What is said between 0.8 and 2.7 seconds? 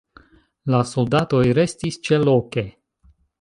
soldatoj restis ĉeloke.